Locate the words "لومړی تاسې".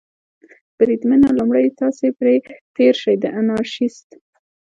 1.39-2.05